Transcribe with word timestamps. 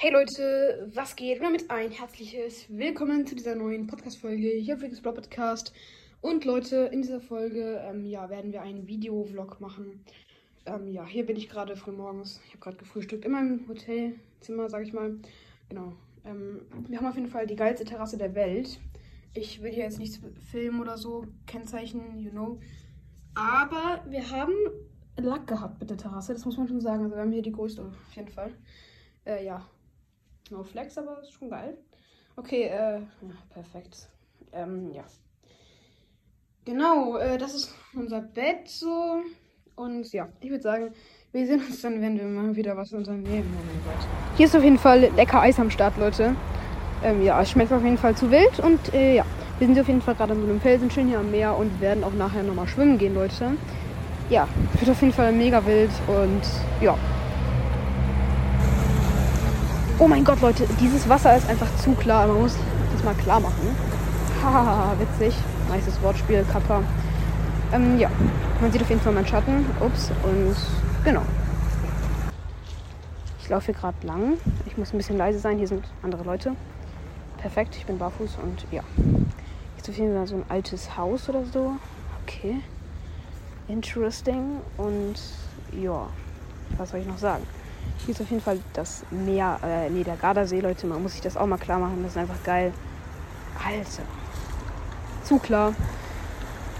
Hey 0.00 0.12
Leute, 0.12 0.88
was 0.94 1.16
geht? 1.16 1.38
Und 1.38 1.42
damit 1.42 1.72
ein 1.72 1.90
herzliches 1.90 2.66
Willkommen 2.68 3.26
zu 3.26 3.34
dieser 3.34 3.56
neuen 3.56 3.88
Podcast-Folge 3.88 4.50
hier 4.50 4.76
auf 4.76 4.80
Rick's 4.80 5.02
Podcast. 5.02 5.72
Und 6.20 6.44
Leute, 6.44 6.88
in 6.92 7.02
dieser 7.02 7.20
Folge 7.20 7.82
ähm, 7.84 8.06
ja, 8.06 8.30
werden 8.30 8.52
wir 8.52 8.62
einen 8.62 8.86
Video-Vlog 8.86 9.60
machen. 9.60 10.04
Ähm, 10.66 10.86
ja, 10.92 11.04
hier 11.04 11.26
bin 11.26 11.34
ich 11.34 11.48
gerade 11.48 11.74
früh 11.74 11.90
morgens. 11.90 12.40
Ich 12.46 12.50
habe 12.50 12.60
gerade 12.60 12.76
gefrühstückt 12.76 13.24
in 13.24 13.32
meinem 13.32 13.66
Hotelzimmer, 13.66 14.70
sag 14.70 14.84
ich 14.84 14.92
mal. 14.92 15.16
Genau. 15.68 15.94
Ähm, 16.24 16.60
wir 16.86 16.98
haben 16.98 17.06
auf 17.08 17.16
jeden 17.16 17.26
Fall 17.26 17.48
die 17.48 17.56
geilste 17.56 17.84
Terrasse 17.84 18.18
der 18.18 18.36
Welt. 18.36 18.78
Ich 19.34 19.64
will 19.64 19.72
hier 19.72 19.82
jetzt 19.82 19.98
nichts 19.98 20.20
filmen 20.48 20.80
oder 20.80 20.96
so, 20.96 21.26
Kennzeichen, 21.48 22.20
you 22.20 22.30
know. 22.30 22.60
Aber 23.34 24.04
wir 24.08 24.30
haben 24.30 24.54
Lack 25.16 25.48
gehabt 25.48 25.80
mit 25.80 25.90
der 25.90 25.96
Terrasse, 25.96 26.34
das 26.34 26.44
muss 26.44 26.56
man 26.56 26.68
schon 26.68 26.80
sagen. 26.80 27.02
Also 27.02 27.16
wir 27.16 27.22
haben 27.22 27.32
hier 27.32 27.42
die 27.42 27.50
größte 27.50 27.82
auf 27.82 28.14
jeden 28.14 28.28
Fall. 28.28 28.52
Äh, 29.24 29.44
ja. 29.44 29.68
No 30.50 30.62
Flex, 30.62 30.96
aber 30.98 31.20
ist 31.20 31.32
schon 31.32 31.50
geil. 31.50 31.76
Okay, 32.36 32.64
äh, 32.64 33.00
perfekt. 33.52 34.08
Ähm, 34.52 34.92
ja. 34.92 35.04
Genau, 36.64 37.16
äh, 37.16 37.38
das 37.38 37.54
ist 37.54 37.74
unser 37.94 38.20
Bett 38.20 38.68
so. 38.68 39.22
Und 39.74 40.12
ja, 40.12 40.28
ich 40.40 40.50
würde 40.50 40.62
sagen, 40.62 40.92
wir 41.32 41.46
sehen 41.46 41.60
uns 41.60 41.80
dann, 41.82 42.00
wenn 42.00 42.18
wir 42.18 42.24
mal 42.24 42.54
wieder 42.56 42.76
was 42.76 42.92
unternehmen. 42.92 43.56
Oh. 43.86 44.36
Hier 44.36 44.46
ist 44.46 44.56
auf 44.56 44.64
jeden 44.64 44.78
Fall 44.78 45.10
lecker 45.16 45.40
Eis 45.40 45.58
am 45.58 45.70
Start, 45.70 45.96
Leute. 45.98 46.34
Ähm, 47.02 47.22
ja, 47.22 47.40
es 47.40 47.50
schmeckt 47.50 47.72
auf 47.72 47.84
jeden 47.84 47.98
Fall 47.98 48.16
zu 48.16 48.30
wild. 48.30 48.58
Und 48.60 48.92
äh, 48.92 49.16
ja, 49.16 49.26
wir 49.58 49.66
sind 49.66 49.78
auf 49.78 49.88
jeden 49.88 50.02
Fall 50.02 50.14
gerade 50.14 50.32
an 50.32 50.40
so 50.40 50.48
einem 50.48 50.60
Felsen, 50.60 50.90
schön 50.90 51.08
hier 51.08 51.18
am 51.18 51.30
Meer 51.30 51.56
und 51.56 51.80
werden 51.80 52.04
auch 52.04 52.12
nachher 52.12 52.42
nochmal 52.42 52.66
schwimmen 52.66 52.98
gehen, 52.98 53.14
Leute 53.14 53.56
ja, 54.30 54.46
wird 54.78 54.90
auf 54.90 55.00
jeden 55.00 55.12
Fall 55.12 55.32
mega 55.32 55.64
wild 55.64 55.90
und 56.06 56.42
ja. 56.80 56.96
Oh 59.98 60.06
mein 60.06 60.24
Gott, 60.24 60.40
Leute, 60.40 60.66
dieses 60.80 61.08
Wasser 61.08 61.36
ist 61.36 61.48
einfach 61.48 61.68
zu 61.76 61.92
klar. 61.92 62.26
Man 62.26 62.42
muss 62.42 62.56
das 62.92 63.04
mal 63.04 63.14
klar 63.14 63.40
machen. 63.40 63.76
Hahaha, 64.42 64.94
witzig. 64.98 65.34
Nices 65.72 66.00
Wortspiel, 66.02 66.44
Kappa. 66.50 66.82
Ähm, 67.72 67.98
ja, 67.98 68.10
man 68.60 68.70
sieht 68.72 68.82
auf 68.82 68.88
jeden 68.88 69.00
Fall 69.00 69.12
meinen 69.12 69.26
Schatten. 69.26 69.66
Ups, 69.80 70.10
und 70.22 70.56
genau. 71.04 71.22
Ich 73.40 73.48
laufe 73.48 73.66
hier 73.66 73.74
gerade 73.74 74.06
lang. 74.06 74.34
Ich 74.66 74.76
muss 74.76 74.92
ein 74.92 74.98
bisschen 74.98 75.18
leise 75.18 75.38
sein. 75.38 75.58
Hier 75.58 75.68
sind 75.68 75.84
andere 76.02 76.22
Leute. 76.22 76.54
Perfekt, 77.38 77.76
ich 77.76 77.86
bin 77.86 77.98
barfuß 77.98 78.38
und 78.42 78.64
ja. 78.70 78.82
Hier 78.96 79.26
ist 79.78 79.88
auf 79.88 79.96
jeden 79.96 80.14
Fall 80.14 80.26
so 80.26 80.36
ein 80.36 80.44
altes 80.48 80.96
Haus 80.96 81.28
oder 81.28 81.44
so. 81.44 81.72
Okay 82.24 82.62
interesting 83.68 84.60
und 84.78 85.16
ja, 85.72 86.08
was 86.76 86.90
soll 86.90 87.00
ich 87.00 87.06
noch 87.06 87.18
sagen? 87.18 87.44
Hier 88.04 88.14
ist 88.14 88.20
auf 88.20 88.30
jeden 88.30 88.42
Fall 88.42 88.58
das 88.72 89.04
Meer, 89.10 89.58
äh, 89.62 89.90
nee, 89.90 90.04
der 90.04 90.16
Gardasee, 90.16 90.60
Leute, 90.60 90.86
man 90.86 91.02
muss 91.02 91.12
sich 91.12 91.20
das 91.20 91.36
auch 91.36 91.46
mal 91.46 91.58
klar 91.58 91.78
machen, 91.78 92.02
das 92.02 92.12
ist 92.12 92.18
einfach 92.18 92.42
geil. 92.44 92.72
Alter, 93.64 94.02
zu 95.24 95.38
klar. 95.38 95.74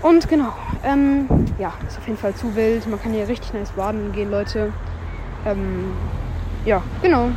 Und 0.00 0.28
genau, 0.28 0.52
ähm, 0.84 1.26
ja, 1.58 1.72
ist 1.86 1.98
auf 1.98 2.06
jeden 2.06 2.18
Fall 2.18 2.34
zu 2.34 2.54
wild, 2.54 2.86
man 2.86 3.00
kann 3.02 3.12
hier 3.12 3.26
richtig 3.28 3.52
nice 3.52 3.70
baden 3.72 4.12
gehen, 4.12 4.30
Leute. 4.30 4.72
Ähm, 5.44 5.92
ja, 6.64 6.82
genau. 7.02 7.30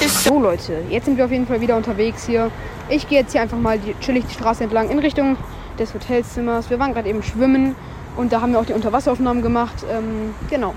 So 0.00 0.40
Leute, 0.40 0.82
jetzt 0.88 1.04
sind 1.04 1.18
wir 1.18 1.26
auf 1.26 1.30
jeden 1.30 1.46
Fall 1.46 1.60
wieder 1.60 1.76
unterwegs 1.76 2.24
hier. 2.24 2.50
Ich 2.88 3.08
gehe 3.08 3.20
jetzt 3.20 3.32
hier 3.32 3.42
einfach 3.42 3.58
mal 3.58 3.78
die, 3.78 3.94
chillig 4.00 4.24
die 4.26 4.34
Straße 4.34 4.64
entlang 4.64 4.88
in 4.88 4.98
Richtung 4.98 5.36
des 5.78 5.92
Hotelzimmers. 5.92 6.70
Wir 6.70 6.78
waren 6.78 6.94
gerade 6.94 7.08
eben 7.08 7.22
schwimmen 7.22 7.76
und 8.16 8.32
da 8.32 8.40
haben 8.40 8.52
wir 8.52 8.60
auch 8.60 8.64
die 8.64 8.72
Unterwasseraufnahmen 8.72 9.42
gemacht. 9.42 9.84
Ähm, 9.92 10.34
genau. 10.48 10.74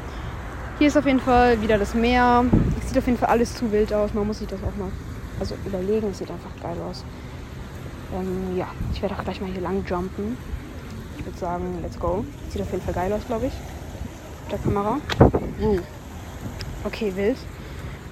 Hier 0.79 0.87
ist 0.87 0.97
auf 0.97 1.05
jeden 1.05 1.21
Fall 1.21 1.61
wieder 1.61 1.77
das 1.77 1.93
Meer. 1.93 2.45
Es 2.81 2.89
sieht 2.89 2.97
auf 2.97 3.05
jeden 3.05 3.17
Fall 3.17 3.29
alles 3.29 3.55
zu 3.55 3.71
wild 3.71 3.93
aus. 3.93 4.13
Man 4.13 4.27
muss 4.27 4.39
sich 4.39 4.47
das 4.47 4.59
auch 4.59 4.77
mal 4.77 4.91
also 5.39 5.55
überlegen. 5.65 6.09
Es 6.11 6.17
sieht 6.17 6.29
einfach 6.29 6.51
geil 6.61 6.77
aus. 6.87 7.03
Ähm, 8.13 8.57
ja, 8.57 8.67
ich 8.93 9.01
werde 9.01 9.15
auch 9.15 9.23
gleich 9.23 9.39
mal 9.39 9.49
hier 9.49 9.61
lang 9.61 9.83
jumpen. 9.87 10.37
Ich 11.17 11.25
würde 11.25 11.37
sagen, 11.39 11.79
let's 11.81 11.97
go. 11.97 12.25
Sieht 12.49 12.61
auf 12.61 12.71
jeden 12.71 12.83
Fall 12.83 12.93
geil 12.93 13.13
aus, 13.13 13.21
glaube 13.25 13.45
ich. 13.47 13.53
Mit 14.43 14.51
der 14.51 14.59
Kamera. 14.59 14.97
Uh. 15.61 15.79
Okay, 16.83 17.11
wild. 17.15 17.37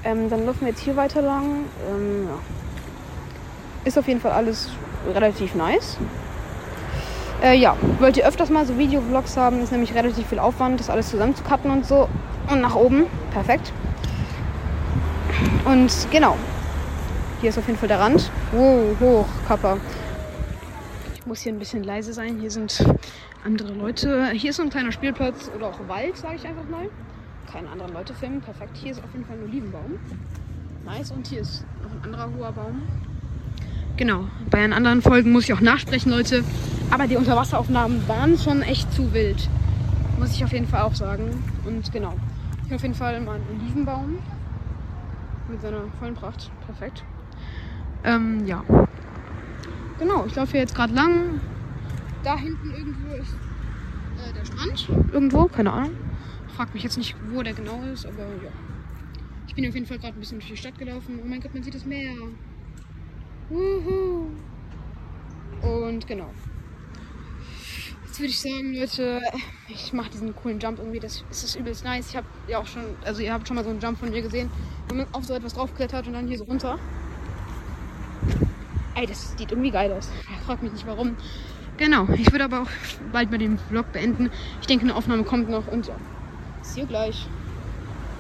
Ähm, 0.06 0.30
dann 0.30 0.46
laufen 0.46 0.62
wir 0.62 0.69
jetzt 0.69 0.81
hier 0.81 0.96
weiter 0.96 1.22
lang. 1.22 1.66
Ähm, 1.90 2.28
ja. 2.28 2.40
Ist 3.86 3.97
auf 3.97 4.08
jeden 4.08 4.19
Fall 4.19 4.31
alles 4.31 4.69
relativ 5.14 5.56
nice. 5.56 5.97
Äh, 7.41 7.58
ja, 7.58 7.75
wollt 8.00 8.18
ihr 8.18 8.25
öfters 8.25 8.50
mal 8.50 8.66
so 8.66 8.78
Video-Vlogs 8.78 9.36
haben, 9.36 9.62
ist 9.62 9.72
nämlich 9.72 9.94
relativ 9.94 10.28
viel 10.28 10.40
Aufwand, 10.40 10.80
das 10.80 10.90
alles 10.90 11.09
zusammen 11.09 11.36
zu 11.36 11.44
cutten 11.44 11.72
und 11.72 11.86
so. 11.86 12.08
Und 12.50 12.62
nach 12.62 12.75
oben. 12.75 13.06
Perfekt. 13.31 13.72
Und 15.66 15.91
genau. 16.12 16.38
Hier 17.41 17.50
ist 17.50 17.58
auf 17.58 17.68
jeden 17.68 17.80
Fall 17.80 17.90
der 17.90 18.00
Rand. 18.00 18.30
Wow, 18.52 18.96
hoch, 19.00 19.25
Kappa. 19.47 19.78
Ich 21.16 21.25
muss 21.25 21.41
hier 21.41 21.53
ein 21.53 21.59
bisschen 21.59 21.84
leise 21.84 22.14
sein. 22.14 22.40
Hier 22.40 22.52
sind 22.52 22.85
andere 23.44 23.74
Leute. 23.74 24.30
Hier 24.31 24.52
ist 24.52 24.58
so 24.58 24.64
ein 24.64 24.70
kleiner 24.70 24.91
Spielplatz 24.91 25.50
oder 25.56 25.68
auch 25.68 25.80
Wald, 25.88 26.18
sage 26.18 26.35
ich 26.35 26.46
einfach 26.46 26.68
mal 26.70 26.90
keine 27.51 27.69
anderen 27.69 27.93
Leute 27.93 28.13
filmen. 28.13 28.41
Perfekt. 28.41 28.77
Hier 28.77 28.91
ist 28.91 29.03
auf 29.03 29.11
jeden 29.13 29.25
Fall 29.25 29.37
ein 29.37 29.43
Olivenbaum. 29.43 29.99
Nice. 30.85 31.11
Und 31.11 31.27
hier 31.27 31.41
ist 31.41 31.65
noch 31.81 31.91
ein 31.91 32.03
anderer 32.03 32.29
hoher 32.37 32.51
Baum. 32.51 32.81
Genau. 33.97 34.25
Bei 34.49 34.59
den 34.61 34.73
anderen 34.73 35.01
Folgen 35.01 35.31
muss 35.31 35.43
ich 35.43 35.53
auch 35.53 35.61
nachsprechen, 35.61 36.11
Leute. 36.11 36.43
Aber 36.89 37.07
die 37.07 37.15
Unterwasseraufnahmen 37.15 38.07
waren 38.07 38.37
schon 38.37 38.61
echt 38.61 38.91
zu 38.93 39.13
wild. 39.13 39.49
Muss 40.19 40.33
ich 40.35 40.43
auf 40.43 40.51
jeden 40.51 40.67
Fall 40.67 40.81
auch 40.81 40.95
sagen. 40.95 41.43
Und 41.65 41.91
genau. 41.91 42.13
Hier 42.67 42.75
auf 42.75 42.81
jeden 42.81 42.95
Fall 42.95 43.19
mal 43.21 43.35
ein 43.35 43.43
Olivenbaum. 43.51 44.17
Mit 45.49 45.61
seiner 45.61 45.81
vollen 45.99 46.15
Pracht. 46.15 46.51
Perfekt. 46.65 47.03
Ähm, 48.03 48.45
ja. 48.45 48.63
Genau. 49.99 50.25
Ich 50.25 50.35
laufe 50.35 50.51
hier 50.51 50.61
jetzt 50.61 50.75
gerade 50.75 50.93
lang. 50.93 51.39
Da 52.23 52.37
hinten 52.37 52.71
irgendwo 52.71 53.13
ist 53.15 53.35
äh, 54.17 54.33
der 54.33 54.45
Strand. 54.45 54.89
Irgendwo, 55.11 55.45
keine 55.45 55.71
Ahnung. 55.71 55.91
Frag 56.56 56.74
mich 56.74 56.84
jetzt 56.84 56.97
nicht, 56.97 57.16
wo 57.31 57.41
der 57.41 57.53
genau 57.53 57.81
ist, 57.91 58.06
aber 58.06 58.24
ja. 58.24 58.52
Ich 59.47 59.56
bin 59.56 59.68
auf 59.68 59.74
jeden 59.74 59.86
Fall 59.86 60.00
gerade 60.00 60.18
ein 60.18 60.19
bisschen 60.19 60.40
durch 60.40 60.50
die 60.52 60.58
Stadt 60.58 60.78
gelaufen. 60.78 61.19
Oh 61.22 61.28
mein 61.28 61.41
Gott, 61.41 61.53
man 61.53 61.64
sieht 61.64 61.75
das 61.75 61.86
Meer. 61.86 62.14
Wuhu. 63.50 64.30
Und 65.62 66.08
genau. 66.08 66.30
Jetzt 68.06 68.19
würde 68.19 68.30
ich 68.30 68.40
sagen, 68.40 68.74
Leute, 68.75 69.22
ich 69.68 69.91
mache 69.91 70.12
diesen 70.12 70.36
coolen 70.36 70.59
Jump 70.59 70.78
irgendwie. 70.78 71.00
Das, 71.00 71.24
das 71.30 71.44
ist 71.44 71.56
übelst 71.56 71.84
nice. 71.84 72.09
Ich 72.12 72.16
habe 72.16 72.28
ja 72.47 72.59
auch 72.59 72.68
schon, 72.68 72.84
also 73.03 73.22
ihr 73.22 73.34
habt 73.34 73.47
schon 73.47 73.56
mal 73.56 73.64
so 73.64 73.72
einen 73.72 73.80
Jump 73.80 73.97
von 73.97 74.12
mir 74.12 74.22
gesehen, 74.22 74.52
wenn 74.88 74.97
man 74.97 75.08
auf 75.14 75.25
so 75.25 75.34
etwas 75.34 75.56
draufklettert 75.56 76.06
und 76.06 76.14
dann 76.14 76.28
hier 76.28 76.38
so 76.38 76.44
runter. 76.44 76.78
Ey, 78.96 79.08
das 79.08 79.35
sieht 79.35 79.52
irgendwie 79.52 79.72
geil 79.72 79.91
aus. 79.91 80.09
Frag 80.46 80.62
mich 80.62 80.72
nicht 80.72 80.85
warum. 80.85 81.16
Genau, 81.78 82.08
ich 82.16 82.31
würde 82.31 82.44
aber 82.46 82.62
auch 82.62 82.70
bald 83.12 83.31
mal 83.31 83.40
den 83.40 83.58
Vlog 83.58 83.91
beenden. 83.91 84.30
Ich 84.62 84.68
denke, 84.68 84.85
eine 84.85 84.96
Aufnahme 84.96 85.24
kommt 85.24 85.50
noch 85.50 85.68
und 85.68 85.88
ja. 85.88 85.96
Bis 86.63 86.75
hier 86.75 86.85
gleich. 86.85 87.28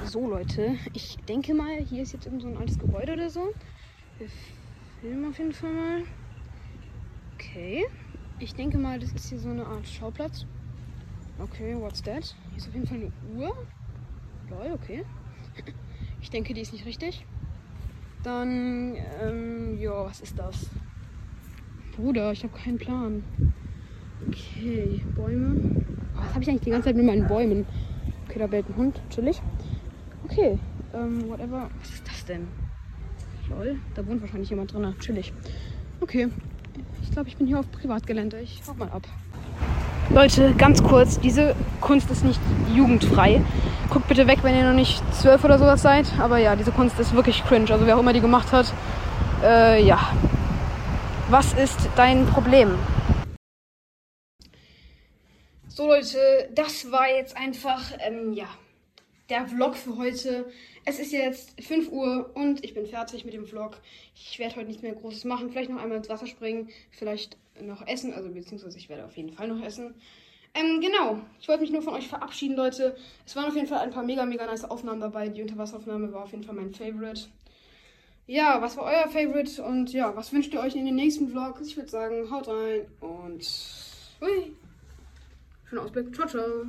So, 0.03 0.29
Leute, 0.29 0.75
ich 0.91 1.15
denke 1.29 1.53
mal, 1.53 1.77
hier 1.77 2.03
ist 2.03 2.11
jetzt 2.11 2.25
irgend 2.25 2.41
so 2.41 2.49
ein 2.49 2.57
altes 2.57 2.77
Gebäude 2.77 3.13
oder 3.13 3.29
so. 3.29 3.53
Wir 4.17 4.27
filmen 4.99 5.29
auf 5.29 5.37
jeden 5.37 5.53
Fall 5.53 5.71
mal. 5.71 6.03
Okay. 7.35 7.85
Ich 8.39 8.53
denke 8.53 8.77
mal, 8.77 8.99
das 8.99 9.13
ist 9.13 9.29
hier 9.29 9.39
so 9.39 9.47
eine 9.47 9.65
Art 9.65 9.87
Schauplatz. 9.87 10.45
Okay, 11.39 11.73
what's 11.79 12.03
that? 12.03 12.35
Hier 12.49 12.57
ist 12.57 12.67
auf 12.67 12.73
jeden 12.73 12.85
Fall 12.85 12.97
eine 12.97 13.11
Uhr. 13.33 13.55
Lol, 14.49 14.73
okay. 14.73 15.05
Ich 16.19 16.29
denke, 16.29 16.53
die 16.53 16.61
ist 16.61 16.73
nicht 16.73 16.85
richtig. 16.85 17.25
Dann, 18.23 18.97
ähm, 19.21 19.79
ja, 19.79 20.03
was 20.03 20.19
ist 20.19 20.37
das? 20.37 20.69
Bruder, 21.95 22.33
ich 22.33 22.43
habe 22.43 22.57
keinen 22.57 22.77
Plan. 22.77 23.23
Okay, 24.27 24.99
Bäume. 25.15 25.85
Was 26.15 26.33
habe 26.33 26.43
ich 26.43 26.49
eigentlich 26.49 26.63
die 26.63 26.71
ganze 26.71 26.89
Zeit 26.89 26.97
mit 26.97 27.05
meinen 27.05 27.25
Bäumen? 27.25 27.65
Okay, 28.33 28.39
da 28.39 28.47
bellt 28.47 28.67
ein 28.67 28.75
Hund, 28.77 28.99
chillig. 29.11 29.39
Okay, 30.25 30.57
ähm, 30.95 31.29
whatever. 31.29 31.69
Was 31.79 31.89
ist 31.91 32.07
das 32.07 32.25
denn? 32.25 32.47
Lol, 33.47 33.75
da 33.93 34.07
wohnt 34.07 34.23
wahrscheinlich 34.23 34.49
jemand 34.49 34.73
drin. 34.73 34.91
Chillig. 34.99 35.31
Okay, 36.01 36.29
ich 37.03 37.11
glaube, 37.11 37.29
ich 37.29 37.37
bin 37.37 37.45
hier 37.45 37.59
auf 37.59 37.71
Privatgelände. 37.71 38.39
Ich 38.39 38.59
hau 38.67 38.73
mal 38.73 38.89
ab. 38.89 39.03
Leute, 40.09 40.51
ganz 40.55 40.81
kurz, 40.81 41.19
diese 41.19 41.55
Kunst 41.79 42.09
ist 42.09 42.25
nicht 42.25 42.39
jugendfrei. 42.73 43.39
Guckt 43.91 44.07
bitte 44.07 44.25
weg, 44.25 44.39
wenn 44.41 44.55
ihr 44.55 44.63
noch 44.63 44.73
nicht 44.73 45.03
zwölf 45.13 45.43
oder 45.43 45.59
sowas 45.59 45.83
seid. 45.83 46.07
Aber 46.17 46.39
ja, 46.39 46.55
diese 46.55 46.71
Kunst 46.71 46.99
ist 46.99 47.13
wirklich 47.13 47.45
cringe. 47.45 47.69
Also 47.69 47.85
wer 47.85 47.95
auch 47.95 47.99
immer 47.99 48.13
die 48.13 48.21
gemacht 48.21 48.51
hat, 48.51 48.73
äh, 49.43 49.85
ja. 49.85 49.99
Was 51.29 51.53
ist 51.53 51.87
dein 51.95 52.25
Problem? 52.25 52.71
So 55.75 55.87
Leute, 55.87 56.51
das 56.53 56.91
war 56.91 57.09
jetzt 57.09 57.35
einfach, 57.35 57.93
ähm, 57.97 58.33
ja, 58.33 58.47
der 59.29 59.47
Vlog 59.47 59.75
für 59.75 59.97
heute. 59.97 60.45
Es 60.85 60.99
ist 60.99 61.11
jetzt 61.11 61.59
5 61.63 61.91
Uhr 61.91 62.29
und 62.35 62.63
ich 62.63 62.75
bin 62.75 62.85
fertig 62.85 63.25
mit 63.25 63.33
dem 63.33 63.47
Vlog. 63.47 63.77
Ich 64.13 64.37
werde 64.37 64.57
heute 64.57 64.67
nichts 64.67 64.83
mehr 64.83 64.93
Großes 64.93 65.25
machen. 65.25 65.49
Vielleicht 65.49 65.71
noch 65.71 65.81
einmal 65.81 65.97
ins 65.97 66.09
Wasser 66.09 66.27
springen, 66.27 66.69
vielleicht 66.91 67.37
noch 67.59 67.87
essen, 67.87 68.13
also 68.13 68.29
beziehungsweise 68.29 68.77
ich 68.77 68.87
werde 68.87 69.03
auf 69.03 69.17
jeden 69.17 69.33
Fall 69.33 69.47
noch 69.47 69.65
essen. 69.65 69.95
Ähm, 70.53 70.79
genau. 70.79 71.19
Ich 71.41 71.47
wollte 71.47 71.61
mich 71.61 71.71
nur 71.71 71.81
von 71.81 71.95
euch 71.95 72.07
verabschieden, 72.07 72.55
Leute. 72.55 72.95
Es 73.25 73.35
waren 73.35 73.45
auf 73.45 73.55
jeden 73.55 73.65
Fall 73.65 73.79
ein 73.79 73.89
paar 73.89 74.03
mega, 74.03 74.27
mega 74.27 74.45
nice 74.45 74.65
Aufnahmen 74.65 75.01
dabei. 75.01 75.29
Die 75.29 75.41
Unterwasseraufnahme 75.41 76.13
war 76.13 76.25
auf 76.25 76.31
jeden 76.33 76.43
Fall 76.43 76.53
mein 76.53 76.71
Favorite. 76.71 77.29
Ja, 78.27 78.61
was 78.61 78.77
war 78.77 78.83
euer 78.83 79.07
Favorite? 79.09 79.63
Und 79.63 79.91
ja, 79.91 80.15
was 80.15 80.31
wünscht 80.33 80.53
ihr 80.53 80.59
euch 80.59 80.75
in 80.75 80.85
den 80.85 80.97
nächsten 80.97 81.29
Vlogs? 81.29 81.67
Ich 81.67 81.77
würde 81.77 81.89
sagen, 81.89 82.29
haut 82.29 82.47
rein 82.47 82.85
und 82.99 83.43
hui. 84.21 84.53
Schönen 85.73 85.85
Ausblick. 85.85 86.13
Ciao, 86.13 86.27
ciao. 86.27 86.65